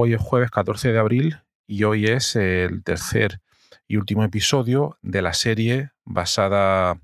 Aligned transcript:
Hoy 0.00 0.14
es 0.14 0.20
jueves 0.20 0.50
14 0.50 0.92
de 0.92 0.98
abril 0.98 1.40
y 1.66 1.84
hoy 1.84 2.06
es 2.06 2.34
el 2.34 2.82
tercer 2.82 3.42
y 3.86 3.98
último 3.98 4.24
episodio 4.24 4.96
de 5.02 5.20
la 5.20 5.34
serie 5.34 5.90
basada 6.06 6.98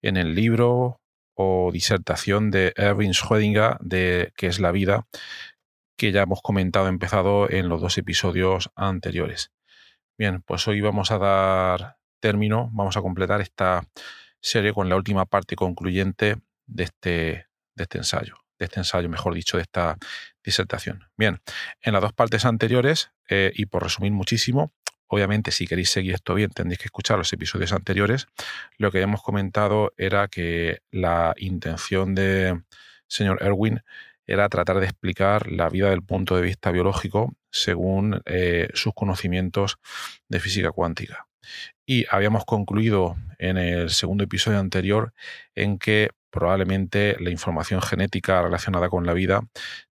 en 0.00 0.16
el 0.16 0.36
libro 0.36 1.00
o 1.34 1.70
disertación 1.72 2.52
de 2.52 2.72
Erwin 2.76 3.14
Schrödinger 3.14 3.78
de 3.80 4.32
¿Qué 4.36 4.46
es 4.46 4.60
la 4.60 4.70
vida? 4.70 5.08
que 5.96 6.12
ya 6.12 6.22
hemos 6.22 6.40
comentado, 6.40 6.86
empezado 6.86 7.50
en 7.50 7.68
los 7.68 7.80
dos 7.80 7.98
episodios 7.98 8.70
anteriores. 8.76 9.50
Bien, 10.16 10.40
pues 10.42 10.68
hoy 10.68 10.80
vamos 10.80 11.10
a 11.10 11.18
dar 11.18 11.96
término, 12.20 12.70
vamos 12.72 12.96
a 12.96 13.02
completar 13.02 13.40
esta 13.40 13.82
serie 14.40 14.72
con 14.72 14.88
la 14.88 14.94
última 14.94 15.24
parte 15.24 15.56
concluyente 15.56 16.36
de 16.66 16.84
este, 16.84 17.46
de 17.74 17.82
este 17.82 17.98
ensayo 17.98 18.46
de 18.58 18.64
este 18.64 18.80
ensayo, 18.80 19.08
mejor 19.08 19.34
dicho, 19.34 19.56
de 19.56 19.62
esta 19.62 19.96
disertación. 20.46 21.04
Bien, 21.18 21.42
en 21.82 21.92
las 21.92 22.00
dos 22.00 22.14
partes 22.14 22.46
anteriores, 22.46 23.10
eh, 23.28 23.52
y 23.54 23.66
por 23.66 23.82
resumir 23.82 24.12
muchísimo, 24.12 24.72
obviamente 25.08 25.50
si 25.50 25.66
queréis 25.66 25.90
seguir 25.90 26.14
esto 26.14 26.34
bien 26.34 26.50
tendréis 26.50 26.78
que 26.78 26.86
escuchar 26.86 27.18
los 27.18 27.32
episodios 27.32 27.72
anteriores, 27.72 28.28
lo 28.78 28.90
que 28.90 29.02
hemos 29.02 29.22
comentado 29.22 29.92
era 29.98 30.28
que 30.28 30.80
la 30.90 31.34
intención 31.36 32.14
de 32.14 32.62
señor 33.06 33.42
Erwin 33.42 33.82
era 34.26 34.48
tratar 34.48 34.80
de 34.80 34.86
explicar 34.86 35.52
la 35.52 35.68
vida 35.68 35.90
del 35.90 36.02
punto 36.02 36.36
de 36.36 36.42
vista 36.42 36.72
biológico 36.72 37.34
según 37.50 38.22
eh, 38.24 38.68
sus 38.74 38.92
conocimientos 38.94 39.78
de 40.28 40.40
física 40.40 40.72
cuántica. 40.72 41.25
Y 41.84 42.06
habíamos 42.10 42.44
concluido 42.44 43.16
en 43.38 43.58
el 43.58 43.90
segundo 43.90 44.24
episodio 44.24 44.58
anterior 44.58 45.12
en 45.54 45.78
que 45.78 46.10
probablemente 46.30 47.16
la 47.20 47.30
información 47.30 47.80
genética 47.80 48.42
relacionada 48.42 48.88
con 48.88 49.06
la 49.06 49.14
vida 49.14 49.40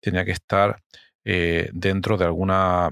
tenía 0.00 0.24
que 0.24 0.32
estar 0.32 0.82
eh, 1.24 1.70
dentro 1.72 2.18
de 2.18 2.26
alguna 2.26 2.90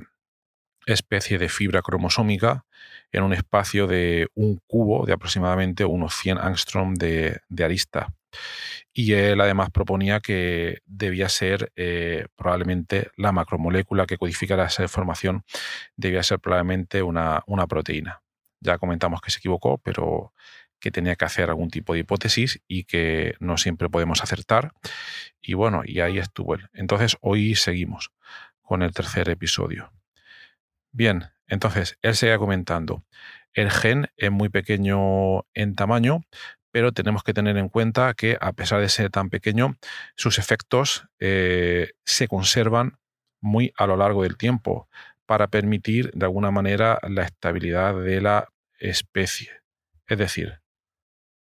especie 0.87 1.39
de 1.39 1.49
fibra 1.49 1.83
cromosómica 1.83 2.65
en 3.13 3.25
un 3.25 3.33
espacio 3.35 3.87
de 3.87 4.29
un 4.35 4.59
cubo 4.67 5.05
de 5.07 5.13
aproximadamente 5.13 5.85
unos 5.85 6.15
100 6.15 6.39
angstrom 6.39 6.95
de, 6.95 7.41
arista. 7.63 8.15
Y 8.95 9.13
él 9.13 9.41
además 9.41 9.71
proponía 9.71 10.21
que 10.21 10.79
debía 10.87 11.29
ser 11.29 11.71
eh, 11.77 12.27
probablemente 12.37 13.11
la 13.17 13.33
macromolécula 13.33 14.07
que 14.07 14.17
codificara 14.17 14.67
esa 14.67 14.83
información, 14.83 15.45
debía 15.97 16.23
ser 16.23 16.41
probablemente 16.41 17.03
una, 17.03 17.43
una 17.47 17.67
proteína. 17.67 18.22
Ya 18.63 18.79
comentamos 18.79 19.21
que 19.21 19.31
se 19.31 19.39
equivocó, 19.39 19.79
pero 19.79 20.33
que 20.81 20.91
tenía 20.91 21.17
que 21.17 21.25
hacer 21.25 21.49
algún 21.49 21.71
tipo 21.71 21.95
de 21.95 22.01
hipótesis 22.01 22.61
y 22.67 22.85
que 22.85 23.35
no 23.39 23.57
siempre 23.57 23.89
podemos 23.89 24.23
acertar. 24.23 24.73
Y 25.41 25.55
bueno, 25.55 25.83
y 25.85 26.01
ahí 26.01 26.19
estuvo 26.19 26.55
él. 26.55 26.69
Entonces 26.73 27.17
hoy 27.21 27.55
seguimos 27.55 28.13
con 28.63 28.83
el 28.83 28.93
tercer 28.93 29.29
episodio. 29.29 29.93
Bien, 30.91 31.31
entonces 31.47 31.99
él 32.03 32.17
seguía 32.17 32.39
comentando. 32.39 33.05
El 33.55 33.71
gen 33.71 34.09
es 34.17 34.31
muy 34.31 34.49
pequeño 34.49 35.45
en 35.55 35.75
tamaño, 35.75 36.23
pero 36.73 36.93
tenemos 36.93 37.23
que 37.23 37.35
tener 37.35 37.57
en 37.59 37.69
cuenta 37.69 38.15
que 38.15 38.37
a 38.41 38.53
pesar 38.53 38.81
de 38.81 38.89
ser 38.89 39.11
tan 39.11 39.31
pequeño, 39.31 39.77
sus 40.17 40.39
efectos 40.39 41.07
eh, 41.21 41.93
se 42.05 42.27
conservan 42.29 42.99
muy 43.41 43.73
a 43.77 43.87
lo 43.87 43.97
largo 43.97 44.23
del 44.23 44.37
tiempo 44.37 44.89
para 45.27 45.49
permitir 45.49 46.11
de 46.13 46.27
alguna 46.27 46.51
manera 46.51 46.99
la 47.09 47.25
estabilidad 47.25 47.95
de 47.95 48.21
la 48.21 48.49
especie. 48.91 49.51
Es 50.07 50.19
decir, 50.19 50.61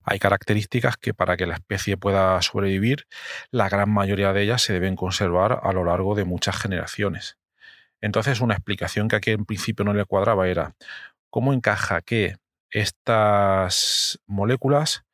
hay 0.03 0.19
características 0.19 0.97
que 0.97 1.13
para 1.13 1.37
que 1.37 1.47
la 1.47 1.55
especie 1.55 1.97
pueda 1.97 2.41
sobrevivir, 2.41 3.07
la 3.51 3.69
gran 3.69 3.89
mayoría 3.89 4.33
de 4.33 4.43
ellas 4.43 4.61
se 4.61 4.73
deben 4.73 4.95
conservar 4.95 5.61
a 5.63 5.71
lo 5.71 5.83
largo 5.83 6.13
de 6.15 6.25
muchas 6.25 6.57
generaciones. 6.57 7.37
Entonces, 8.01 8.41
una 8.41 8.53
explicación 8.53 9.07
que 9.07 9.15
aquí 9.15 9.31
en 9.31 9.45
principio 9.45 9.85
no 9.85 9.93
le 9.93 10.05
cuadraba 10.05 10.47
era 10.49 10.75
cómo 11.29 11.53
encaja 11.53 12.01
que 12.01 12.35
estas 12.69 14.19
moléculas, 14.27 15.05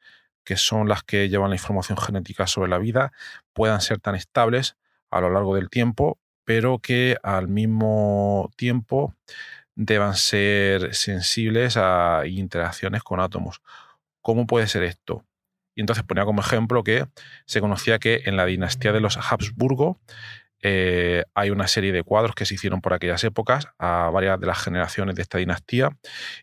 que 0.43 0.57
son 0.57 0.89
las 0.89 1.03
que 1.03 1.29
llevan 1.29 1.51
la 1.51 1.55
información 1.55 1.97
genética 1.97 2.47
sobre 2.47 2.69
la 2.69 2.79
vida, 2.79 3.11
puedan 3.53 3.81
ser 3.81 3.99
tan 3.99 4.15
estables 4.15 4.75
a 5.11 5.21
lo 5.21 5.29
largo 5.29 5.55
del 5.55 5.69
tiempo, 5.69 6.19
pero 6.45 6.79
que 6.79 7.17
al 7.21 7.47
mismo 7.47 8.49
tiempo 8.55 9.13
deban 9.81 10.15
ser 10.15 10.93
sensibles 10.93 11.77
a 11.77 12.23
interacciones 12.25 13.01
con 13.01 13.21
átomos 13.21 13.61
¿Cómo 14.21 14.45
puede 14.45 14.67
ser 14.67 14.83
esto? 14.83 15.25
Y 15.73 15.81
entonces 15.81 16.03
ponía 16.03 16.25
como 16.25 16.41
ejemplo 16.41 16.83
que 16.83 17.05
se 17.45 17.61
conocía 17.61 17.97
que 17.97 18.23
en 18.25 18.35
la 18.35 18.45
dinastía 18.45 18.91
de 18.91 18.99
los 18.99 19.17
Habsburgo 19.17 20.01
eh, 20.61 21.23
hay 21.33 21.51
una 21.51 21.69
serie 21.69 21.93
de 21.93 22.03
cuadros 22.03 22.35
que 22.35 22.45
se 22.45 22.55
hicieron 22.55 22.81
por 22.81 22.93
aquellas 22.93 23.23
épocas 23.23 23.69
a 23.77 24.09
varias 24.09 24.37
de 24.37 24.47
las 24.47 24.61
generaciones 24.61 25.15
de 25.15 25.21
esta 25.21 25.37
dinastía 25.37 25.97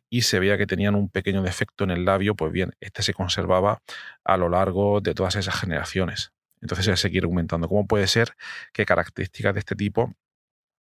y 0.09 0.23
se 0.23 0.41
veía 0.41 0.57
que 0.57 0.67
tenían 0.67 0.95
un 0.95 1.11
pequeño 1.11 1.43
defecto 1.43 1.85
en 1.85 1.91
el 1.91 2.07
labio, 2.07 2.35
pues 2.35 2.51
bien, 2.53 2.73
este 2.81 3.03
se 3.03 3.13
conservaba 3.13 3.83
a 4.25 4.37
lo 4.39 4.49
largo 4.49 5.03
de 5.03 5.13
todas 5.13 5.37
esas 5.37 5.61
generaciones. 5.61 6.33
Entonces 6.63 6.87
se 6.87 6.97
sigue 6.97 7.19
argumentando 7.19 7.69
cómo 7.69 7.87
puede 7.87 8.07
ser 8.07 8.33
que 8.73 8.87
características 8.87 9.53
de 9.53 9.61
este 9.61 9.77
tipo 9.77 10.15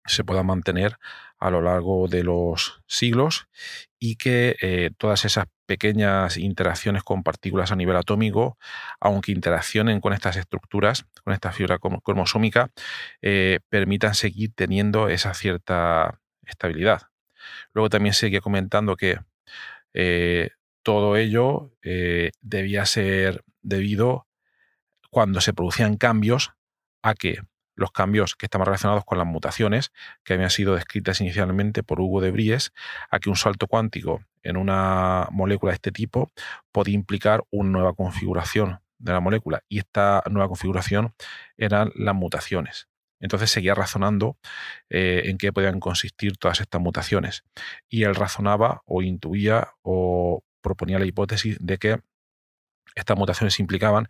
se 0.06 0.24
pueda 0.24 0.42
mantener 0.42 0.98
a 1.38 1.50
lo 1.50 1.60
largo 1.60 2.08
de 2.08 2.24
los 2.24 2.82
siglos 2.86 3.48
y 3.98 4.16
que 4.16 4.56
eh, 4.60 4.90
todas 4.96 5.24
esas 5.24 5.46
pequeñas 5.66 6.36
interacciones 6.36 7.02
con 7.02 7.22
partículas 7.22 7.72
a 7.72 7.76
nivel 7.76 7.96
atómico, 7.96 8.58
aunque 9.00 9.32
interaccionen 9.32 10.00
con 10.00 10.12
estas 10.12 10.36
estructuras, 10.36 11.06
con 11.22 11.32
esta 11.32 11.52
fibra 11.52 11.78
cromosómica, 11.78 12.70
eh, 13.22 13.60
permitan 13.68 14.14
seguir 14.14 14.52
teniendo 14.54 15.08
esa 15.08 15.34
cierta 15.34 16.20
estabilidad. 16.46 17.02
Luego 17.72 17.90
también 17.90 18.14
sigue 18.14 18.40
comentando 18.40 18.96
que 18.96 19.18
eh, 19.94 20.50
todo 20.82 21.16
ello 21.16 21.72
debía 22.42 22.84
ser 22.84 23.42
debido 23.62 24.26
cuando 25.10 25.40
se 25.40 25.54
producían 25.54 25.96
cambios 25.96 26.52
a 27.02 27.14
que 27.14 27.40
los 27.74 27.90
cambios 27.92 28.34
que 28.34 28.46
estaban 28.46 28.66
relacionados 28.66 29.04
con 29.04 29.18
las 29.18 29.26
mutaciones 29.26 29.92
que 30.22 30.34
habían 30.34 30.50
sido 30.50 30.74
descritas 30.74 31.20
inicialmente 31.20 31.82
por 31.82 32.00
Hugo 32.00 32.20
de 32.20 32.30
Bries, 32.30 32.72
a 33.10 33.18
que 33.18 33.30
un 33.30 33.36
salto 33.36 33.66
cuántico 33.66 34.22
en 34.42 34.56
una 34.56 35.28
molécula 35.30 35.72
de 35.72 35.76
este 35.76 35.92
tipo 35.92 36.32
podía 36.72 36.94
implicar 36.94 37.44
una 37.50 37.70
nueva 37.70 37.94
configuración 37.94 38.80
de 38.98 39.12
la 39.12 39.20
molécula 39.20 39.62
y 39.68 39.78
esta 39.78 40.22
nueva 40.30 40.48
configuración 40.48 41.14
eran 41.56 41.92
las 41.94 42.14
mutaciones. 42.14 42.88
Entonces 43.20 43.50
seguía 43.50 43.74
razonando 43.74 44.36
eh, 44.90 45.22
en 45.26 45.38
qué 45.38 45.52
podían 45.52 45.80
consistir 45.80 46.36
todas 46.36 46.60
estas 46.60 46.80
mutaciones 46.80 47.44
y 47.88 48.02
él 48.04 48.14
razonaba 48.14 48.82
o 48.86 49.02
intuía 49.02 49.72
o 49.82 50.42
proponía 50.60 50.98
la 50.98 51.06
hipótesis 51.06 51.56
de 51.60 51.78
que 51.78 52.00
estas 52.94 53.16
mutaciones 53.16 53.58
implicaban 53.60 54.08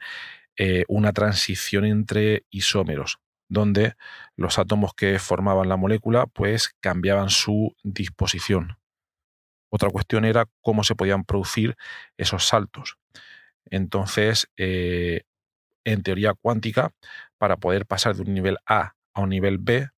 eh, 0.56 0.84
una 0.88 1.12
transición 1.12 1.84
entre 1.84 2.44
isómeros, 2.50 3.19
donde 3.49 3.94
los 4.37 4.58
átomos 4.58 4.94
que 4.94 5.19
formaban 5.19 5.69
la 5.69 5.76
molécula 5.76 6.26
pues 6.26 6.75
cambiaban 6.81 7.31
su 7.31 7.75
disposición. 7.82 8.79
Otra 9.70 9.91
cuestión 9.91 10.25
era 10.25 10.46
cómo 10.61 10.85
se 10.85 10.94
podían 10.94 11.25
producir 11.25 11.76
esos 12.17 12.46
saltos. 12.46 12.96
Entonces, 13.67 14.49
eh, 14.56 15.23
en 15.85 16.02
teoría 16.02 16.35
cuántica, 16.35 16.93
para 17.38 17.56
poder 17.56 17.87
pasar 17.87 18.14
de 18.14 18.23
un 18.23 18.35
nivel 18.35 18.58
A 18.67 18.94
a 19.14 19.20
un 19.20 19.31
nivel 19.31 19.58
B, 19.58 19.88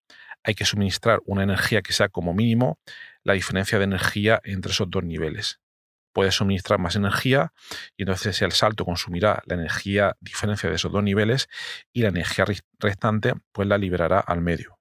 hay 0.42 0.54
que 0.54 0.64
suministrar 0.64 1.20
una 1.26 1.42
energía 1.42 1.82
que 1.82 1.92
sea 1.92 2.08
como 2.08 2.32
mínimo 2.32 2.78
la 3.22 3.34
diferencia 3.34 3.78
de 3.78 3.84
energía 3.84 4.40
entre 4.44 4.72
esos 4.72 4.88
dos 4.88 5.04
niveles. 5.04 5.60
Puede 6.16 6.32
suministrar 6.32 6.78
más 6.78 6.96
energía 6.96 7.52
y 7.94 8.04
entonces 8.04 8.40
el 8.40 8.52
salto 8.52 8.86
consumirá 8.86 9.42
la 9.44 9.54
energía 9.54 10.16
diferencia 10.18 10.70
de 10.70 10.76
esos 10.76 10.90
dos 10.90 11.02
niveles 11.02 11.46
y 11.92 12.00
la 12.00 12.08
energía 12.08 12.46
restante 12.78 13.34
pues 13.52 13.68
la 13.68 13.76
liberará 13.76 14.20
al 14.20 14.40
medio. 14.40 14.78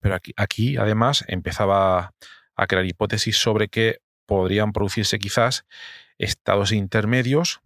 Pero 0.00 0.16
aquí, 0.16 0.32
aquí 0.36 0.76
además 0.76 1.24
empezaba 1.28 2.10
a 2.56 2.66
crear 2.66 2.84
hipótesis 2.86 3.36
sobre 3.36 3.68
que 3.68 4.00
podrían 4.26 4.72
producirse 4.72 5.20
quizás 5.20 5.64
estados 6.18 6.72
intermedios 6.72 7.60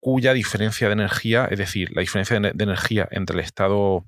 cuya 0.00 0.32
diferencia 0.32 0.88
de 0.88 0.94
energía, 0.94 1.46
es 1.48 1.58
decir, 1.60 1.94
la 1.94 2.00
diferencia 2.00 2.40
de, 2.40 2.64
energía 2.64 3.06
entre 3.12 3.34
el 3.34 3.44
estado 3.44 4.04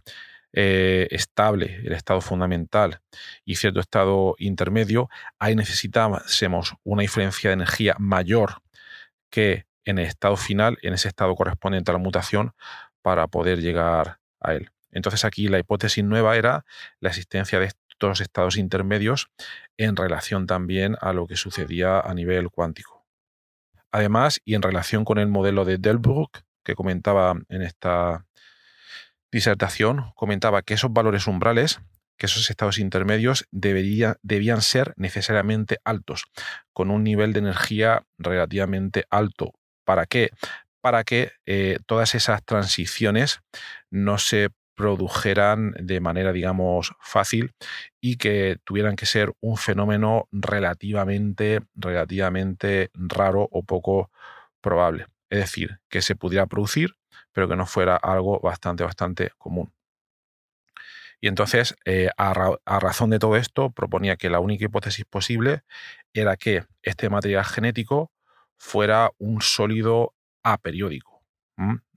eh, 0.58 1.06
estable, 1.10 1.82
el 1.84 1.92
estado 1.92 2.22
fundamental 2.22 3.02
y 3.44 3.56
cierto 3.56 3.78
estado 3.78 4.34
intermedio, 4.38 5.10
ahí 5.38 5.54
necesitásemos 5.54 6.74
una 6.82 7.02
diferencia 7.02 7.50
de 7.50 7.54
energía 7.54 7.94
mayor 7.98 8.62
que 9.28 9.66
en 9.84 9.98
el 9.98 10.06
estado 10.06 10.36
final, 10.38 10.78
en 10.80 10.94
ese 10.94 11.08
estado 11.08 11.34
correspondiente 11.36 11.90
a 11.90 11.94
la 11.94 11.98
mutación, 11.98 12.54
para 13.02 13.26
poder 13.26 13.60
llegar 13.60 14.18
a 14.40 14.54
él. 14.54 14.70
Entonces 14.92 15.26
aquí 15.26 15.48
la 15.48 15.58
hipótesis 15.58 16.02
nueva 16.02 16.36
era 16.36 16.64
la 17.00 17.10
existencia 17.10 17.60
de 17.60 17.66
estos 17.66 18.22
estados 18.22 18.56
intermedios 18.56 19.28
en 19.76 19.94
relación 19.94 20.46
también 20.46 20.96
a 21.02 21.12
lo 21.12 21.26
que 21.26 21.36
sucedía 21.36 22.00
a 22.00 22.14
nivel 22.14 22.48
cuántico. 22.48 23.04
Además, 23.92 24.40
y 24.42 24.54
en 24.54 24.62
relación 24.62 25.04
con 25.04 25.18
el 25.18 25.28
modelo 25.28 25.66
de 25.66 25.76
Delbruck 25.76 26.40
que 26.64 26.74
comentaba 26.74 27.34
en 27.50 27.60
esta 27.60 28.24
disertación, 29.36 30.12
comentaba 30.14 30.62
que 30.62 30.74
esos 30.74 30.92
valores 30.92 31.26
umbrales, 31.26 31.80
que 32.16 32.26
esos 32.26 32.48
estados 32.50 32.78
intermedios 32.78 33.46
debían 33.50 34.62
ser 34.62 34.94
necesariamente 34.96 35.78
altos, 35.84 36.24
con 36.72 36.90
un 36.90 37.04
nivel 37.04 37.32
de 37.32 37.40
energía 37.40 38.02
relativamente 38.18 39.04
alto. 39.10 39.52
¿Para 39.84 40.06
qué? 40.06 40.30
Para 40.80 41.04
que 41.04 41.32
eh, 41.44 41.78
todas 41.86 42.14
esas 42.14 42.42
transiciones 42.44 43.40
no 43.90 44.18
se 44.18 44.50
produjeran 44.74 45.72
de 45.78 46.00
manera, 46.00 46.32
digamos, 46.32 46.92
fácil 47.00 47.52
y 48.00 48.16
que 48.16 48.58
tuvieran 48.64 48.96
que 48.96 49.06
ser 49.06 49.32
un 49.40 49.56
fenómeno 49.56 50.28
relativamente, 50.32 51.60
relativamente 51.74 52.90
raro 52.94 53.48
o 53.50 53.62
poco 53.62 54.10
probable. 54.60 55.06
Es 55.28 55.40
decir, 55.40 55.80
que 55.88 56.02
se 56.02 56.14
pudiera 56.14 56.46
producir, 56.46 56.94
pero 57.36 57.48
que 57.48 57.56
no 57.56 57.66
fuera 57.66 57.96
algo 57.96 58.40
bastante, 58.40 58.82
bastante 58.82 59.30
común. 59.36 59.70
Y 61.20 61.28
entonces, 61.28 61.76
eh, 61.84 62.08
a, 62.16 62.32
razón 62.80 63.10
de 63.10 63.18
todo 63.18 63.36
esto, 63.36 63.68
proponía 63.68 64.16
que 64.16 64.30
la 64.30 64.40
única 64.40 64.64
hipótesis 64.64 65.04
posible 65.04 65.62
era 66.14 66.38
que 66.38 66.64
este 66.80 67.10
material 67.10 67.44
genético 67.44 68.10
fuera 68.56 69.10
un 69.18 69.42
sólido 69.42 70.14
aperiódico. 70.42 71.22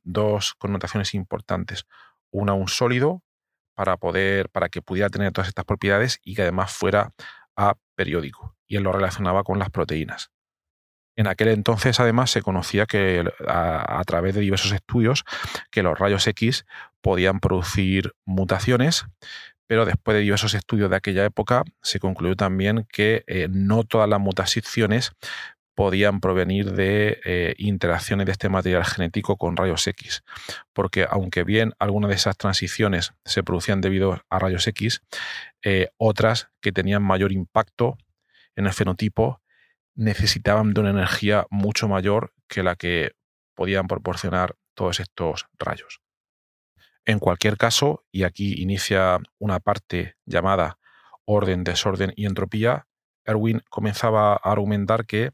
Dos 0.03 0.55
connotaciones 0.55 1.13
importantes 1.13 1.85
una 2.31 2.53
un 2.53 2.67
sólido 2.67 3.23
para 3.75 3.95
poder, 3.95 4.49
para 4.49 4.67
que 4.67 4.81
pudiera 4.81 5.09
tener 5.09 5.31
todas 5.31 5.47
estas 5.47 5.63
propiedades 5.63 6.19
y 6.21 6.35
que 6.35 6.41
además 6.41 6.73
fuera 6.73 7.13
a 7.55 7.75
periódico. 7.95 8.57
Y 8.67 8.75
él 8.75 8.83
lo 8.83 8.91
relacionaba 8.91 9.45
con 9.45 9.57
las 9.57 9.69
proteínas. 9.69 10.31
En 11.19 11.27
aquel 11.27 11.49
entonces, 11.49 11.99
además, 11.99 12.31
se 12.31 12.41
conocía 12.41 12.85
que 12.85 13.25
a, 13.45 14.01
través 14.07 14.33
de 14.35 14.39
diversos 14.39 14.71
estudios 14.71 15.25
que 15.69 15.83
los 15.83 15.99
rayos 15.99 16.25
X 16.25 16.65
podían 17.01 17.41
producir 17.41 18.13
mutaciones, 18.23 19.05
pero 19.67 19.83
después 19.83 20.15
de 20.15 20.21
diversos 20.21 20.53
estudios 20.53 20.89
de 20.89 20.95
aquella 20.95 21.25
época 21.25 21.65
se 21.81 21.99
concluyó 21.99 22.37
también 22.37 22.87
que 22.89 23.25
eh, 23.27 23.49
no 23.51 23.83
todas 23.83 24.07
las 24.07 24.21
mutaciones 24.21 25.11
podían 25.75 26.21
provenir 26.21 26.71
de 26.71 27.19
eh, 27.25 27.53
interacciones 27.57 28.25
de 28.25 28.31
este 28.31 28.47
material 28.47 28.85
genético 28.85 29.35
con 29.35 29.57
rayos 29.57 29.85
X. 29.87 30.23
Porque 30.71 31.05
aunque 31.09 31.43
bien 31.43 31.73
algunas 31.79 32.11
de 32.11 32.15
esas 32.15 32.37
transiciones 32.37 33.11
se 33.25 33.43
producían 33.43 33.81
debido 33.81 34.23
a 34.29 34.39
rayos 34.39 34.65
X, 34.67 35.01
eh, 35.65 35.89
otras 35.97 36.47
que 36.61 36.71
tenían 36.71 37.03
mayor 37.03 37.33
impacto 37.33 37.97
en 38.55 38.67
el 38.67 38.73
fenotipo 38.73 39.41
necesitaban 39.95 40.73
de 40.73 40.81
una 40.81 40.89
energía 40.91 41.45
mucho 41.49 41.87
mayor 41.87 42.33
que 42.47 42.63
la 42.63 42.75
que 42.75 43.11
podían 43.55 43.87
proporcionar 43.87 44.55
todos 44.73 44.99
estos 44.99 45.45
rayos. 45.57 46.01
En 47.05 47.19
cualquier 47.19 47.57
caso, 47.57 48.05
y 48.11 48.23
aquí 48.23 48.61
inicia 48.61 49.19
una 49.39 49.59
parte 49.59 50.15
llamada 50.25 50.77
orden, 51.25 51.63
desorden 51.63 52.13
y 52.15 52.25
entropía, 52.25 52.87
Erwin 53.25 53.61
comenzaba 53.69 54.33
a 54.33 54.51
argumentar 54.51 55.05
que 55.05 55.31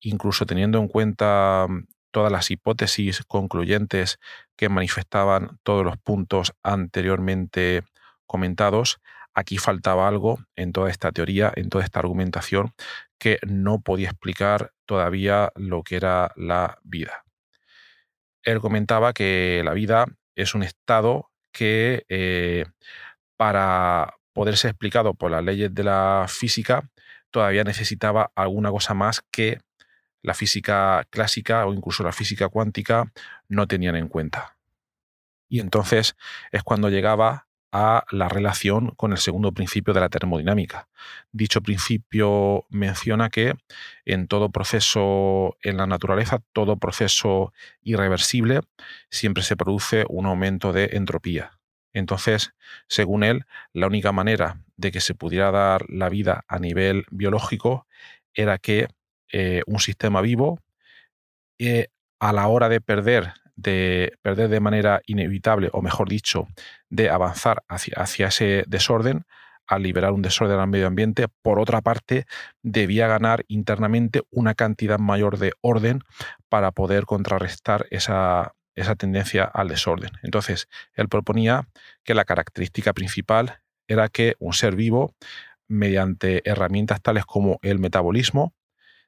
incluso 0.00 0.46
teniendo 0.46 0.78
en 0.78 0.88
cuenta 0.88 1.66
mm, 1.68 1.86
todas 2.10 2.30
las 2.30 2.50
hipótesis 2.50 3.22
concluyentes 3.26 4.18
que 4.56 4.68
manifestaban 4.68 5.58
todos 5.62 5.84
los 5.84 5.96
puntos 5.96 6.52
anteriormente 6.62 7.82
comentados, 8.26 9.00
aquí 9.34 9.58
faltaba 9.58 10.08
algo 10.08 10.38
en 10.56 10.72
toda 10.72 10.90
esta 10.90 11.10
teoría, 11.10 11.52
en 11.56 11.70
toda 11.70 11.84
esta 11.84 12.00
argumentación, 12.00 12.74
que 13.22 13.38
no 13.46 13.82
podía 13.82 14.08
explicar 14.08 14.72
todavía 14.84 15.52
lo 15.54 15.84
que 15.84 15.94
era 15.94 16.32
la 16.34 16.80
vida. 16.82 17.22
Él 18.42 18.58
comentaba 18.58 19.12
que 19.12 19.62
la 19.64 19.74
vida 19.74 20.06
es 20.34 20.56
un 20.56 20.64
estado 20.64 21.30
que 21.52 22.04
eh, 22.08 22.64
para 23.36 24.16
poder 24.32 24.56
ser 24.56 24.70
explicado 24.70 25.14
por 25.14 25.30
las 25.30 25.44
leyes 25.44 25.72
de 25.72 25.84
la 25.84 26.26
física 26.28 26.90
todavía 27.30 27.62
necesitaba 27.62 28.32
alguna 28.34 28.72
cosa 28.72 28.92
más 28.92 29.22
que 29.30 29.60
la 30.20 30.34
física 30.34 31.06
clásica 31.08 31.64
o 31.64 31.72
incluso 31.72 32.02
la 32.02 32.10
física 32.10 32.48
cuántica 32.48 33.12
no 33.46 33.68
tenían 33.68 33.94
en 33.94 34.08
cuenta. 34.08 34.56
Y 35.48 35.60
entonces 35.60 36.16
es 36.50 36.64
cuando 36.64 36.88
llegaba 36.88 37.46
a 37.72 38.04
la 38.10 38.28
relación 38.28 38.90
con 38.96 39.12
el 39.12 39.18
segundo 39.18 39.52
principio 39.52 39.94
de 39.94 40.00
la 40.00 40.10
termodinámica. 40.10 40.88
Dicho 41.32 41.62
principio 41.62 42.66
menciona 42.68 43.30
que 43.30 43.54
en 44.04 44.28
todo 44.28 44.50
proceso 44.50 45.56
en 45.62 45.78
la 45.78 45.86
naturaleza, 45.86 46.42
todo 46.52 46.76
proceso 46.76 47.52
irreversible, 47.82 48.60
siempre 49.10 49.42
se 49.42 49.56
produce 49.56 50.04
un 50.08 50.26
aumento 50.26 50.72
de 50.72 50.90
entropía. 50.92 51.58
Entonces, 51.94 52.52
según 52.88 53.24
él, 53.24 53.46
la 53.72 53.86
única 53.86 54.12
manera 54.12 54.60
de 54.76 54.92
que 54.92 55.00
se 55.00 55.14
pudiera 55.14 55.50
dar 55.50 55.84
la 55.88 56.08
vida 56.08 56.44
a 56.48 56.58
nivel 56.58 57.06
biológico 57.10 57.86
era 58.34 58.58
que 58.58 58.88
eh, 59.30 59.62
un 59.66 59.80
sistema 59.80 60.20
vivo, 60.20 60.58
eh, 61.58 61.88
a 62.18 62.32
la 62.32 62.48
hora 62.48 62.68
de 62.68 62.80
perder, 62.80 63.32
de 63.56 64.12
perder 64.22 64.48
de 64.48 64.60
manera 64.60 65.02
inevitable, 65.06 65.70
o 65.72 65.82
mejor 65.82 66.08
dicho, 66.08 66.48
de 66.88 67.10
avanzar 67.10 67.62
hacia, 67.68 67.94
hacia 67.96 68.28
ese 68.28 68.64
desorden, 68.66 69.24
al 69.66 69.82
liberar 69.82 70.12
un 70.12 70.22
desorden 70.22 70.58
al 70.58 70.68
medio 70.68 70.86
ambiente, 70.86 71.28
por 71.42 71.58
otra 71.58 71.80
parte, 71.80 72.26
debía 72.62 73.06
ganar 73.06 73.44
internamente 73.48 74.22
una 74.30 74.54
cantidad 74.54 74.98
mayor 74.98 75.38
de 75.38 75.52
orden 75.60 76.00
para 76.48 76.72
poder 76.72 77.04
contrarrestar 77.04 77.86
esa, 77.90 78.54
esa 78.74 78.96
tendencia 78.96 79.44
al 79.44 79.68
desorden. 79.68 80.10
Entonces, 80.22 80.68
él 80.94 81.08
proponía 81.08 81.68
que 82.04 82.14
la 82.14 82.24
característica 82.24 82.92
principal 82.92 83.60
era 83.86 84.08
que 84.08 84.34
un 84.38 84.52
ser 84.52 84.74
vivo, 84.76 85.14
mediante 85.68 86.42
herramientas 86.48 87.00
tales 87.00 87.24
como 87.24 87.58
el 87.62 87.78
metabolismo, 87.78 88.54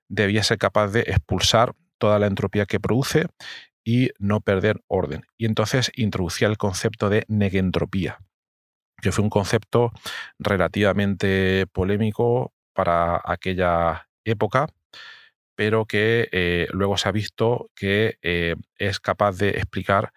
debía 0.09 0.43
ser 0.43 0.59
capaz 0.59 0.89
de 0.89 1.01
expulsar 1.01 1.75
toda 1.99 2.19
la 2.19 2.27
entropía 2.27 2.67
que 2.67 2.81
produce 2.81 3.27
y 3.85 4.11
no 4.19 4.41
perder 4.41 4.83
orden. 4.89 5.27
Y 5.37 5.47
entonces 5.47 5.93
introducía 5.95 6.49
el 6.49 6.57
concepto 6.57 7.11
de 7.11 7.25
negentropía, 7.29 8.19
que 9.01 9.13
fue 9.13 9.23
un 9.25 9.31
concepto 9.31 9.93
relativamente 10.39 11.67
polémico 11.73 12.53
para 12.75 13.21
aquella 13.25 14.09
época, 14.25 14.69
pero 15.57 15.85
que 15.85 16.29
eh, 16.33 16.67
luego 16.73 16.97
se 16.97 17.09
ha 17.09 17.13
visto 17.13 17.71
que 17.77 18.19
eh, 18.23 18.57
es 18.77 19.01
capaz 19.01 19.37
de 19.39 19.51
explicar 19.51 20.13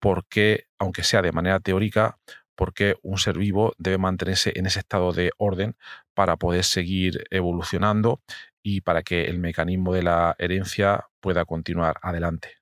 por 0.00 0.26
qué, 0.26 0.66
aunque 0.78 1.04
sea 1.04 1.22
de 1.22 1.32
manera 1.32 1.60
teórica, 1.60 2.18
por 2.56 2.74
qué 2.74 2.96
un 3.02 3.18
ser 3.18 3.38
vivo 3.38 3.74
debe 3.78 3.98
mantenerse 3.98 4.52
en 4.56 4.66
ese 4.66 4.80
estado 4.80 5.12
de 5.12 5.30
orden 5.38 5.76
para 6.14 6.36
poder 6.36 6.64
seguir 6.64 7.24
evolucionando 7.30 8.20
y 8.62 8.82
para 8.82 9.02
que 9.02 9.24
el 9.26 9.38
mecanismo 9.38 9.94
de 9.94 10.02
la 10.02 10.34
herencia 10.38 11.08
pueda 11.20 11.44
continuar 11.44 11.98
adelante. 12.02 12.59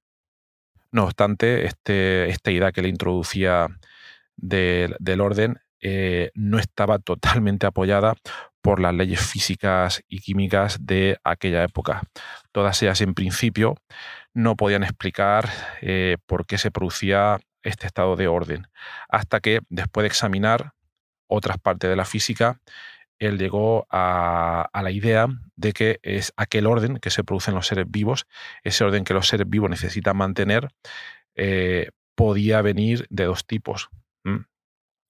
No 0.90 1.04
obstante, 1.04 1.66
este, 1.66 2.28
esta 2.28 2.50
idea 2.50 2.72
que 2.72 2.82
le 2.82 2.88
introducía 2.88 3.68
del 4.36 5.20
orden 5.20 5.58
eh, 5.80 6.30
no 6.34 6.58
estaba 6.58 6.98
totalmente 6.98 7.66
apoyada 7.66 8.14
por 8.62 8.80
las 8.80 8.94
leyes 8.94 9.20
físicas 9.20 10.02
y 10.08 10.20
químicas 10.20 10.78
de 10.84 11.18
aquella 11.24 11.62
época. 11.62 12.02
Todas 12.52 12.82
ellas, 12.82 13.00
en 13.00 13.14
principio, 13.14 13.76
no 14.34 14.56
podían 14.56 14.82
explicar 14.82 15.48
eh, 15.80 16.16
por 16.26 16.46
qué 16.46 16.58
se 16.58 16.70
producía 16.70 17.38
este 17.62 17.86
estado 17.86 18.16
de 18.16 18.28
orden, 18.28 18.66
hasta 19.08 19.40
que, 19.40 19.60
después 19.68 20.02
de 20.02 20.08
examinar 20.08 20.72
otras 21.26 21.58
partes 21.58 21.90
de 21.90 21.96
la 21.96 22.04
física, 22.04 22.60
él 23.18 23.38
llegó 23.38 23.86
a, 23.90 24.70
la 24.72 24.90
idea 24.90 25.28
de 25.56 25.72
que 25.72 26.00
es 26.02 26.32
aquel 26.36 26.66
orden 26.66 26.98
que 26.98 27.10
se 27.10 27.24
produce 27.24 27.50
en 27.50 27.56
los 27.56 27.66
seres 27.66 27.86
vivos, 27.88 28.26
ese 28.64 28.84
orden 28.84 29.04
que 29.04 29.14
los 29.14 29.28
seres 29.28 29.48
vivos 29.48 29.70
necesitan 29.70 30.16
mantener, 30.16 30.68
eh, 31.34 31.90
podía 32.14 32.62
venir 32.62 33.06
de 33.10 33.24
dos 33.24 33.46
tipos. 33.46 33.90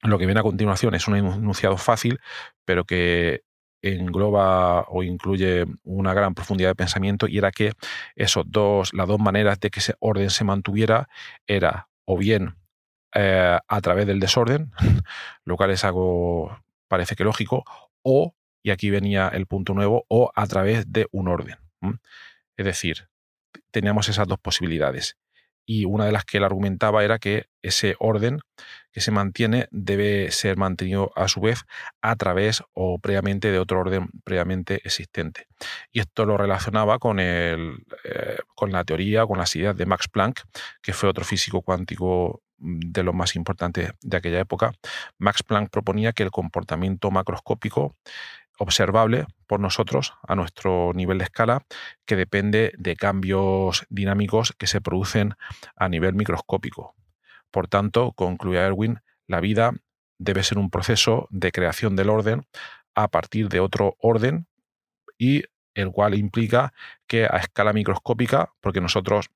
Lo 0.02 0.18
que 0.18 0.26
viene 0.26 0.40
a 0.40 0.44
continuación 0.44 0.94
es 0.94 1.08
un 1.08 1.16
enunciado 1.16 1.76
fácil, 1.76 2.20
pero 2.64 2.84
que 2.84 3.42
engloba 3.82 4.82
o 4.88 5.02
incluye 5.02 5.66
una 5.84 6.14
gran 6.14 6.34
profundidad 6.34 6.70
de 6.70 6.74
pensamiento 6.74 7.28
y 7.28 7.38
era 7.38 7.50
que 7.50 7.72
esos 8.16 8.44
dos, 8.48 8.92
las 8.92 9.06
dos 9.06 9.18
maneras 9.20 9.60
de 9.60 9.70
que 9.70 9.80
ese 9.80 9.94
orden 10.00 10.30
se 10.30 10.44
mantuviera 10.44 11.08
era 11.46 11.88
o 12.04 12.16
bien 12.16 12.56
eh, 13.14 13.58
a 13.66 13.80
través 13.80 14.06
del 14.06 14.20
desorden, 14.20 14.72
lo 15.44 15.56
cual 15.56 15.70
es 15.70 15.84
algo 15.84 16.58
parece 16.88 17.14
que 17.14 17.24
lógico, 17.24 17.64
o, 18.10 18.34
y 18.62 18.70
aquí 18.70 18.88
venía 18.88 19.28
el 19.28 19.46
punto 19.46 19.74
nuevo, 19.74 20.06
o 20.08 20.32
a 20.34 20.46
través 20.46 20.90
de 20.90 21.06
un 21.12 21.28
orden. 21.28 21.56
Es 22.56 22.64
decir, 22.64 23.08
teníamos 23.70 24.08
esas 24.08 24.26
dos 24.26 24.38
posibilidades. 24.38 25.18
Y 25.66 25.84
una 25.84 26.06
de 26.06 26.12
las 26.12 26.24
que 26.24 26.38
él 26.38 26.44
argumentaba 26.44 27.04
era 27.04 27.18
que 27.18 27.50
ese 27.60 27.94
orden 27.98 28.40
que 28.90 29.02
se 29.02 29.10
mantiene 29.10 29.68
debe 29.70 30.30
ser 30.30 30.56
mantenido 30.56 31.12
a 31.14 31.28
su 31.28 31.42
vez 31.42 31.66
a 32.00 32.16
través 32.16 32.62
o 32.72 32.98
previamente 32.98 33.52
de 33.52 33.58
otro 33.58 33.80
orden 33.80 34.08
previamente 34.24 34.76
existente. 34.76 35.46
Y 35.92 36.00
esto 36.00 36.24
lo 36.24 36.38
relacionaba 36.38 36.98
con, 36.98 37.20
el, 37.20 37.84
eh, 38.04 38.38
con 38.54 38.72
la 38.72 38.84
teoría, 38.84 39.26
con 39.26 39.36
las 39.36 39.54
ideas 39.56 39.76
de 39.76 39.84
Max 39.84 40.08
Planck, 40.08 40.40
que 40.80 40.94
fue 40.94 41.10
otro 41.10 41.26
físico 41.26 41.60
cuántico 41.60 42.40
de 42.58 43.02
los 43.02 43.14
más 43.14 43.36
importantes 43.36 43.92
de 44.00 44.16
aquella 44.16 44.40
época. 44.40 44.72
Max 45.18 45.42
Planck 45.42 45.70
proponía 45.70 46.12
que 46.12 46.22
el 46.22 46.30
comportamiento 46.30 47.10
macroscópico 47.10 47.96
observable 48.58 49.26
por 49.46 49.60
nosotros 49.60 50.14
a 50.26 50.34
nuestro 50.34 50.92
nivel 50.94 51.18
de 51.18 51.24
escala 51.24 51.64
que 52.04 52.16
depende 52.16 52.72
de 52.76 52.96
cambios 52.96 53.86
dinámicos 53.88 54.52
que 54.58 54.66
se 54.66 54.80
producen 54.80 55.34
a 55.76 55.88
nivel 55.88 56.14
microscópico. 56.14 56.94
Por 57.50 57.68
tanto, 57.68 58.12
concluye 58.12 58.58
Erwin, 58.58 59.00
la 59.26 59.40
vida 59.40 59.72
debe 60.18 60.42
ser 60.42 60.58
un 60.58 60.70
proceso 60.70 61.28
de 61.30 61.52
creación 61.52 61.96
del 61.96 62.10
orden 62.10 62.46
a 62.94 63.08
partir 63.08 63.48
de 63.48 63.60
otro 63.60 63.96
orden 64.00 64.46
y 65.16 65.44
el 65.74 65.92
cual 65.92 66.14
implica 66.14 66.72
que 67.06 67.24
a 67.24 67.36
escala 67.36 67.72
microscópica, 67.72 68.52
porque 68.60 68.80
nosotros 68.80 69.30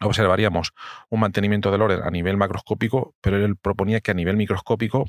observaríamos 0.00 0.72
un 1.08 1.20
mantenimiento 1.20 1.70
del 1.70 1.82
orden 1.82 2.02
a 2.02 2.10
nivel 2.10 2.36
macroscópico, 2.36 3.14
pero 3.20 3.42
él 3.42 3.56
proponía 3.56 4.00
que 4.00 4.10
a 4.10 4.14
nivel 4.14 4.36
microscópico 4.36 5.06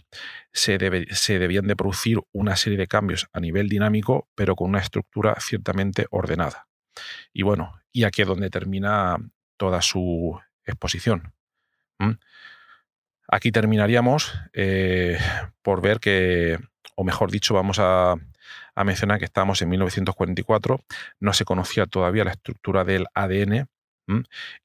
se, 0.53 0.77
se, 1.11 1.39
debían 1.39 1.67
de 1.67 1.75
producir 1.75 2.19
una 2.31 2.55
serie 2.55 2.77
de 2.77 2.87
cambios 2.87 3.27
a 3.33 3.39
nivel 3.39 3.69
dinámico, 3.69 4.29
pero 4.35 4.55
con 4.55 4.69
una 4.69 4.79
estructura 4.79 5.35
ciertamente 5.39 6.07
ordenada. 6.09 6.67
Y 7.33 7.43
bueno, 7.43 7.79
y 7.91 8.05
aquí 8.05 8.21
es 8.21 8.27
donde 8.27 8.49
termina 8.49 9.17
toda 9.57 9.81
su 9.81 10.39
exposición. 10.65 11.33
Aquí 13.29 13.51
terminaríamos 13.51 14.39
eh, 14.53 15.17
por 15.61 15.81
ver 15.81 15.99
que, 15.99 16.57
o 16.95 17.03
mejor 17.03 17.29
dicho, 17.29 17.53
vamos 17.53 17.77
a, 17.79 18.15
a 18.75 18.83
mencionar 18.83 19.19
que 19.19 19.25
estamos 19.25 19.61
en 19.61 19.69
1944, 19.69 20.79
no 21.19 21.33
se 21.33 21.43
conocía 21.43 21.87
todavía 21.87 22.23
la 22.23 22.31
estructura 22.31 22.83
del 22.85 23.07
ADN, 23.13 23.67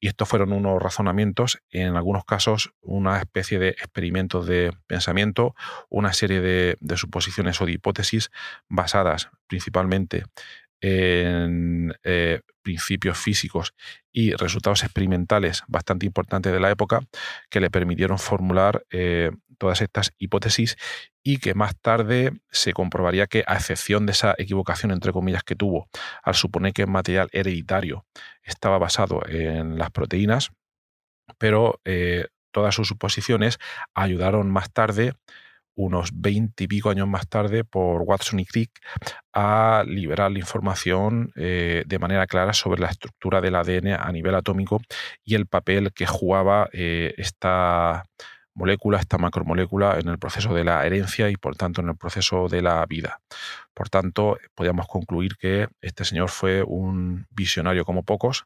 y 0.01 0.09
estos 0.09 0.29
fueron 0.29 0.53
unos 0.53 0.81
razonamientos, 0.81 1.63
en 1.71 1.97
algunos 1.97 2.25
casos 2.25 2.73
una 2.81 3.19
especie 3.19 3.59
de 3.59 3.71
experimentos 3.71 4.47
de 4.47 4.73
pensamiento, 4.87 5.55
una 5.89 6.13
serie 6.13 6.41
de, 6.41 6.97
suposiciones 6.97 7.61
o 7.61 7.67
de 7.67 7.73
hipótesis 7.73 8.31
basadas 8.69 9.31
principalmente 9.49 10.25
en 10.81 11.95
eh, 12.05 12.41
principios 12.73 13.19
físicos 13.19 13.75
y 14.13 14.33
resultados 14.33 14.83
experimentales 14.83 15.63
bastante 15.69 16.07
importantes 16.07 16.53
de 16.53 16.61
la 16.61 16.71
época 16.71 17.01
que 17.51 17.61
le 17.61 17.71
permitieron 17.71 18.19
formular 18.19 18.85
eh, 18.91 19.31
todas 19.59 19.83
estas 19.83 20.15
hipótesis 20.17 20.77
y 21.23 21.37
que 21.37 21.53
más 21.55 21.77
tarde 21.79 22.33
se 22.51 22.73
comprobaría 22.73 23.27
que, 23.27 23.45
a 23.47 23.57
excepción 23.57 24.07
de 24.07 24.13
esa 24.13 24.35
equivocación, 24.39 24.91
entre 24.91 25.13
comillas, 25.13 25.45
que 25.45 25.55
tuvo 25.55 25.87
al 26.23 26.35
suponer 26.35 26.73
que 26.73 26.83
el 26.83 26.89
material 26.89 27.29
hereditario 27.33 28.07
estaba 28.43 28.79
basado 28.79 29.21
en 29.29 29.77
las 29.77 29.91
proteínas, 29.91 30.51
pero 31.39 31.79
eh, 31.85 32.29
todas 32.53 32.75
sus 32.75 32.89
suposiciones 32.89 33.59
ayudaron 33.95 34.51
más 34.51 34.73
tarde 34.73 35.13
unos 35.75 36.11
20 36.15 36.65
y 36.65 36.69
pico 36.69 36.91
años 36.91 37.09
más 37.09 37.29
tarde 37.29 37.65
por 37.65 38.03
Watson 38.03 38.41
y 38.41 38.47
Crick 38.47 38.71
a 39.33 39.85
liberar 39.87 40.31
la 40.31 40.39
información 40.39 41.33
eh, 41.37 41.85
de 41.87 41.99
manera 41.99 42.27
clara 42.27 42.53
sobre 42.53 42.81
la 42.81 42.89
estructura 42.89 43.41
del 43.41 43.55
ADN 43.55 43.95
a 43.99 44.11
nivel 44.13 44.35
atómico 44.35 44.81
y 45.25 45.35
el 45.35 45.47
papel 45.47 45.93
que 45.93 46.07
jugaba 46.07 46.69
eh, 46.73 47.15
esta 47.17 48.05
molécula, 48.55 48.99
esta 48.99 49.19
macromolécula 49.19 49.99
en 49.99 50.09
el 50.09 50.19
proceso 50.19 50.55
de 50.55 50.65
la 50.65 50.85
herencia 50.85 51.31
y 51.31 51.37
por 51.37 51.57
tanto 51.57 51.81
en 51.81 51.89
el 51.89 51.97
proceso 51.97 52.49
de 52.49 52.63
la 52.63 52.85
vida. 52.87 53.21
Por 53.75 53.89
tanto, 53.89 54.39
podríamos 54.55 54.87
concluir 54.89 55.37
que 55.37 55.69
este 55.81 56.05
señor 56.05 56.29
fue 56.29 56.63
un 56.63 57.27
visionario 57.31 57.87
como 57.87 58.03
pocos, 58.03 58.45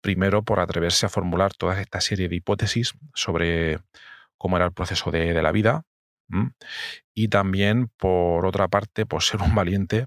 primero 0.00 0.42
por 0.42 0.60
atreverse 0.60 1.06
a 1.06 1.10
formular 1.10 1.52
toda 1.54 1.80
esta 1.80 2.00
serie 2.00 2.28
de 2.28 2.36
hipótesis 2.36 2.94
sobre 3.14 3.80
cómo 4.38 4.56
era 4.56 4.66
el 4.66 4.72
proceso 4.72 5.10
de 5.10 5.40
la 5.42 5.52
vida, 5.52 5.84
y 7.14 7.28
también, 7.28 7.90
por 7.96 8.46
otra 8.46 8.68
parte, 8.68 9.06
por 9.06 9.22
ser 9.22 9.40
un 9.42 9.54
valiente 9.54 10.06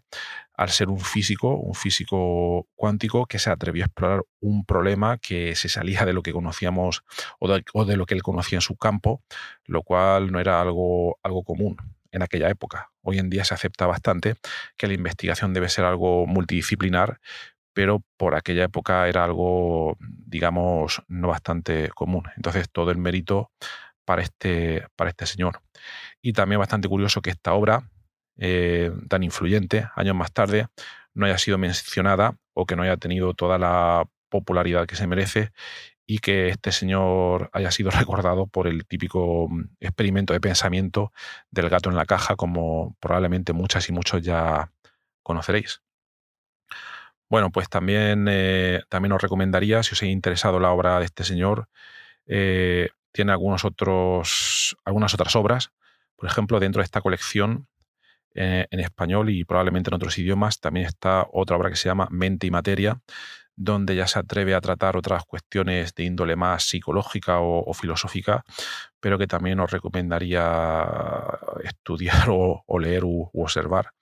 al 0.57 0.69
ser 0.69 0.89
un 0.89 0.99
físico, 0.99 1.55
un 1.55 1.75
físico 1.75 2.67
cuántico 2.75 3.27
que 3.27 3.37
se 3.37 3.51
atrevió 3.51 3.83
a 3.83 3.85
explorar 3.85 4.23
un 4.39 4.65
problema 4.65 5.19
que 5.19 5.55
se 5.55 5.69
salía 5.69 6.03
de 6.03 6.13
lo 6.13 6.23
que 6.23 6.33
conocíamos 6.33 7.03
o 7.39 7.85
de, 7.85 7.95
lo 7.95 8.05
que 8.07 8.15
él 8.15 8.23
conocía 8.23 8.57
en 8.57 8.61
su 8.61 8.75
campo, 8.75 9.21
lo 9.65 9.83
cual 9.83 10.31
no 10.31 10.39
era 10.39 10.59
algo, 10.59 11.19
algo 11.21 11.43
común 11.43 11.77
en 12.11 12.23
aquella 12.23 12.49
época. 12.49 12.89
Hoy 13.01 13.19
en 13.19 13.29
día 13.29 13.45
se 13.45 13.53
acepta 13.53 13.85
bastante 13.85 14.35
que 14.77 14.87
la 14.87 14.93
investigación 14.93 15.53
debe 15.53 15.69
ser 15.69 15.85
algo 15.85 16.25
multidisciplinar, 16.25 17.19
pero 17.73 18.03
por 18.17 18.33
aquella 18.33 18.63
época 18.63 19.07
era 19.07 19.23
algo, 19.23 19.97
digamos, 19.99 21.03
no 21.07 21.27
bastante 21.27 21.89
común. 21.89 22.23
Entonces, 22.35 22.67
todo 22.71 22.89
el 22.89 22.97
mérito 22.97 23.51
para 24.07 24.21
este, 24.21 24.87
para 24.95 25.09
este 25.09 25.25
señor. 25.25 25.61
Y 26.21 26.31
también 26.31 26.59
bastante 26.59 26.87
curioso 26.87 27.21
que 27.21 27.29
esta 27.29 27.53
obra, 27.53 27.91
eh, 28.37 28.89
tan 29.09 29.21
influyente, 29.21 29.89
años 29.95 30.15
más 30.15 30.31
tarde, 30.31 30.67
no 31.13 31.25
haya 31.25 31.37
sido 31.37 31.57
mencionada 31.57 32.37
o 32.53 32.65
que 32.65 32.77
no 32.77 32.83
haya 32.83 32.95
tenido 32.95 33.33
toda 33.33 33.57
la 33.57 34.05
popularidad 34.29 34.87
que 34.87 34.95
se 34.95 35.07
merece 35.07 35.51
y 36.05 36.19
que 36.19 36.47
este 36.47 36.71
señor 36.71 37.49
haya 37.51 37.69
sido 37.71 37.91
recordado 37.91 38.47
por 38.47 38.67
el 38.67 38.85
típico 38.87 39.49
mm, 39.49 39.75
experimento 39.81 40.31
de 40.33 40.39
pensamiento 40.39 41.11
del 41.51 41.67
gato 41.69 41.89
en 41.89 41.97
la 41.97 42.05
caja, 42.05 42.37
como 42.37 42.95
probablemente 43.01 43.51
muchas 43.51 43.89
y 43.89 43.91
muchos 43.91 44.21
ya 44.21 44.71
conoceréis. 45.21 45.81
Bueno, 47.29 47.51
pues 47.51 47.67
también, 47.69 48.27
eh, 48.29 48.83
también 48.87 49.11
os 49.11 49.21
recomendaría, 49.21 49.83
si 49.83 49.93
os 49.95 50.01
ha 50.01 50.05
interesado 50.05 50.61
la 50.61 50.71
obra 50.71 50.99
de 50.99 51.05
este 51.05 51.25
señor, 51.25 51.67
eh, 52.25 52.89
tiene 53.17 53.31
algunos 53.31 53.65
otros, 53.65 54.77
algunas 54.85 55.11
otras 55.15 55.35
obras. 55.35 55.71
Por 56.15 56.29
ejemplo, 56.29 56.59
dentro 56.59 56.81
de 56.81 56.85
esta 56.85 57.01
colección 57.01 57.67
eh, 58.35 58.67
en 58.69 58.79
español 58.79 59.31
y 59.31 59.43
probablemente 59.43 59.89
en 59.89 59.95
otros 59.95 60.19
idiomas 60.19 60.59
también 60.59 60.85
está 60.85 61.25
otra 61.33 61.57
obra 61.57 61.71
que 61.71 61.75
se 61.77 61.89
llama 61.89 62.07
Mente 62.11 62.45
y 62.45 62.51
Materia, 62.51 63.01
donde 63.55 63.95
ya 63.95 64.05
se 64.05 64.19
atreve 64.19 64.53
a 64.53 64.61
tratar 64.61 64.97
otras 64.97 65.25
cuestiones 65.25 65.95
de 65.95 66.03
índole 66.03 66.35
más 66.35 66.63
psicológica 66.63 67.39
o, 67.39 67.73
filosófica, 67.73 68.43
pero 68.99 69.17
que 69.17 69.25
también 69.25 69.59
os 69.59 69.71
recomendaría 69.71 70.85
estudiar 71.63 72.27
o, 72.29 72.79
leer 72.79 73.03
u 73.03 73.31
observar 73.33 73.96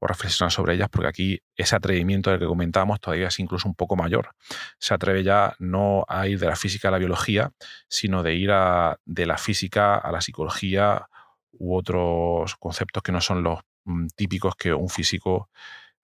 o 0.00 0.06
reflexionar 0.06 0.50
sobre 0.50 0.74
ellas, 0.74 0.88
porque 0.90 1.08
aquí 1.08 1.42
ese 1.56 1.76
atrevimiento 1.76 2.30
del 2.30 2.40
que 2.40 2.46
comentábamos 2.46 3.00
todavía 3.00 3.28
es 3.28 3.38
incluso 3.38 3.68
un 3.68 3.74
poco 3.74 3.96
mayor. 3.96 4.30
Se 4.78 4.94
atreve 4.94 5.22
ya 5.22 5.54
no 5.58 6.04
a 6.08 6.26
ir 6.26 6.38
de 6.38 6.46
la 6.46 6.56
física 6.56 6.88
a 6.88 6.90
la 6.90 6.98
biología, 6.98 7.52
sino 7.86 8.22
de 8.22 8.34
ir 8.34 8.50
a, 8.50 8.98
de 9.04 9.26
la 9.26 9.36
física 9.36 9.96
a 9.96 10.10
la 10.10 10.22
psicología 10.22 11.06
u 11.52 11.76
otros 11.76 12.56
conceptos 12.56 13.02
que 13.02 13.12
no 13.12 13.20
son 13.20 13.42
los 13.42 13.60
mm, 13.84 14.06
típicos 14.16 14.56
que 14.56 14.72
un 14.72 14.88
físico 14.88 15.50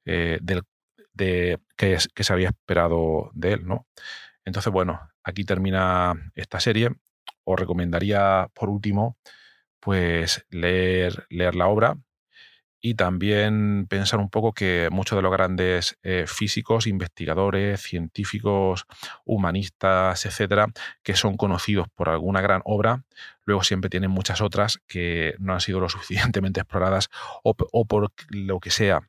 eh, 0.04 0.38
de, 0.42 0.62
que, 1.76 1.98
que, 2.14 2.24
se 2.24 2.32
había 2.32 2.48
esperado 2.48 3.30
de 3.32 3.54
él. 3.54 3.66
¿no? 3.66 3.86
Entonces, 4.44 4.72
bueno, 4.72 5.00
aquí 5.22 5.44
termina 5.44 6.14
esta 6.34 6.60
serie. 6.60 6.90
Os 7.44 7.58
recomendaría, 7.58 8.48
por 8.54 8.68
último, 8.68 9.16
pues 9.80 10.44
leer, 10.50 11.26
leer 11.30 11.54
la 11.54 11.68
obra 11.68 11.96
y 12.86 12.94
también 12.94 13.88
pensar 13.88 14.20
un 14.20 14.30
poco 14.30 14.52
que 14.52 14.88
muchos 14.92 15.16
de 15.18 15.22
los 15.22 15.32
grandes 15.32 15.98
eh, 16.04 16.24
físicos, 16.28 16.86
investigadores, 16.86 17.80
científicos, 17.80 18.86
humanistas, 19.24 20.24
etcétera, 20.24 20.68
que 21.02 21.16
son 21.16 21.36
conocidos 21.36 21.88
por 21.92 22.08
alguna 22.08 22.40
gran 22.42 22.62
obra, 22.64 23.02
luego 23.44 23.64
siempre 23.64 23.90
tienen 23.90 24.12
muchas 24.12 24.40
otras 24.40 24.80
que 24.86 25.34
no 25.40 25.52
han 25.52 25.60
sido 25.60 25.80
lo 25.80 25.88
suficientemente 25.96 26.60
exploradas 26.60 27.10
o, 27.42 27.54
por 27.56 28.12
lo 28.28 28.60
que 28.60 28.70
sea 28.70 29.00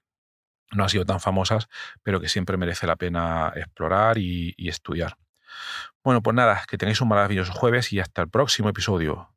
no 0.72 0.84
han 0.84 0.90
sido 0.90 1.06
tan 1.06 1.20
famosas, 1.20 1.70
pero 2.02 2.20
que 2.20 2.30
siempre 2.30 2.58
merece 2.58 2.88
la 2.88 2.96
pena 2.96 3.54
explorar 3.56 4.18
y 4.18 4.56
estudiar. 4.58 5.18
Bueno, 6.04 6.24
pues 6.24 6.36
nada, 6.36 6.64
que 6.68 6.80
tengáis 6.80 7.00
un 7.00 7.10
maravilloso 7.10 7.54
jueves 7.54 7.94
y 7.94 8.00
hasta 8.00 8.24
el 8.24 8.30
próximo 8.30 8.70
episodio. 8.70 9.37